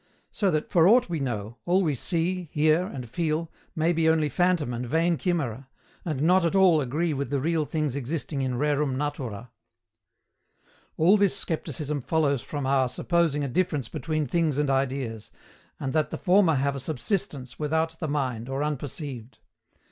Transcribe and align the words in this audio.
So 0.31 0.49
that, 0.49 0.71
for 0.71 0.87
aught 0.87 1.09
we 1.09 1.19
know, 1.19 1.57
all 1.65 1.83
we 1.83 1.93
see, 1.93 2.49
hear, 2.51 2.87
and 2.87 3.07
feel 3.07 3.51
may 3.75 3.93
be 3.93 4.09
only 4.09 4.29
phantom 4.29 4.73
and 4.73 4.83
vain 4.83 5.15
chimera, 5.15 5.67
and 6.03 6.23
not 6.23 6.43
at 6.43 6.55
all 6.55 6.81
agree 6.81 7.13
with 7.13 7.29
the 7.29 7.39
real 7.39 7.65
things 7.65 7.95
existing 7.95 8.41
in 8.41 8.53
rerum 8.57 8.95
natura. 8.97 9.51
All 10.97 11.17
this 11.17 11.37
scepticism 11.37 12.01
follows 12.01 12.41
from 12.41 12.65
our 12.65 12.89
supposing 12.89 13.43
a 13.43 13.47
difference 13.47 13.89
between 13.89 14.25
things 14.25 14.57
and 14.57 14.71
ideas, 14.71 15.29
and 15.79 15.93
that 15.93 16.09
the 16.09 16.17
former 16.17 16.55
have 16.55 16.75
a 16.75 16.79
subsistence 16.79 17.59
without 17.59 17.99
the 17.99 18.07
mind 18.07 18.49
or 18.49 18.63
unperceived. 18.63 19.37